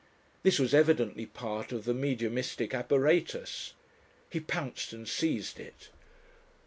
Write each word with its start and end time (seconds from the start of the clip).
This 0.41 0.57
was 0.57 0.73
evidently 0.73 1.27
part 1.27 1.71
of 1.71 1.85
the 1.85 1.93
mediumistic 1.93 2.73
apparatus. 2.73 3.75
He 4.31 4.39
pounced 4.39 4.93
and 4.93 5.07
seized 5.07 5.59
it. 5.59 5.89